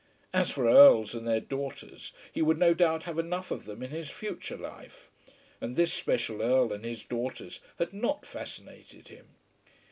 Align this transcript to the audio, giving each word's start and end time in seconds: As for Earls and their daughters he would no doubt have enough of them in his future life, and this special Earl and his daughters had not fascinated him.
As 0.33 0.49
for 0.49 0.67
Earls 0.67 1.13
and 1.13 1.27
their 1.27 1.39
daughters 1.39 2.11
he 2.33 2.41
would 2.41 2.57
no 2.57 2.73
doubt 2.73 3.03
have 3.03 3.19
enough 3.19 3.51
of 3.51 3.65
them 3.65 3.83
in 3.83 3.91
his 3.91 4.09
future 4.09 4.57
life, 4.57 5.11
and 5.61 5.75
this 5.75 5.93
special 5.93 6.41
Earl 6.41 6.73
and 6.73 6.83
his 6.83 7.03
daughters 7.03 7.59
had 7.77 7.93
not 7.93 8.25
fascinated 8.25 9.09
him. 9.09 9.35